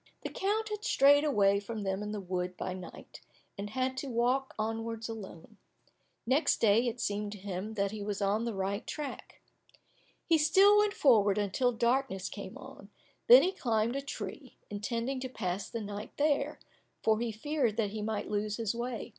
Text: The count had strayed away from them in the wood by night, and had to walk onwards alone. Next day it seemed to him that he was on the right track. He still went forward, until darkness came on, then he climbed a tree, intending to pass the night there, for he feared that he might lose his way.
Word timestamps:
The 0.23 0.29
count 0.31 0.69
had 0.69 0.83
strayed 0.83 1.23
away 1.23 1.59
from 1.59 1.83
them 1.83 2.01
in 2.01 2.11
the 2.11 2.19
wood 2.19 2.57
by 2.57 2.73
night, 2.73 3.21
and 3.55 3.69
had 3.69 3.95
to 3.97 4.09
walk 4.09 4.55
onwards 4.57 5.07
alone. 5.07 5.57
Next 6.25 6.57
day 6.59 6.87
it 6.87 6.99
seemed 6.99 7.33
to 7.33 7.37
him 7.37 7.75
that 7.75 7.91
he 7.91 8.01
was 8.01 8.19
on 8.19 8.43
the 8.43 8.55
right 8.55 8.87
track. 8.87 9.41
He 10.25 10.39
still 10.39 10.79
went 10.79 10.95
forward, 10.95 11.37
until 11.37 11.71
darkness 11.71 12.29
came 12.29 12.57
on, 12.57 12.89
then 13.27 13.43
he 13.43 13.51
climbed 13.51 13.95
a 13.95 14.01
tree, 14.01 14.57
intending 14.71 15.19
to 15.19 15.29
pass 15.29 15.69
the 15.69 15.81
night 15.81 16.13
there, 16.17 16.57
for 17.03 17.19
he 17.19 17.31
feared 17.31 17.77
that 17.77 17.91
he 17.91 18.01
might 18.01 18.27
lose 18.27 18.57
his 18.57 18.73
way. 18.73 19.09